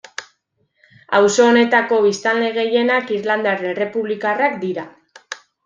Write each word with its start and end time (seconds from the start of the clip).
Auzo 1.19 1.45
honetako 1.49 1.99
biztanle 2.07 2.49
gehienak 2.57 3.13
irlandar 3.19 3.65
errepublikarrak 3.75 4.59
dira. 4.69 4.91